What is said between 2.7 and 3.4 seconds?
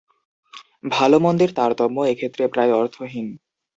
অর্থহীন।